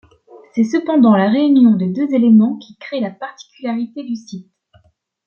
[0.55, 4.49] C’est cependant la réunion des deux éléments qui crée la particularité du site.